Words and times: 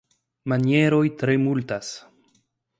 Manieroj 0.53 1.03
tre 1.23 1.37
multas. 1.45 1.95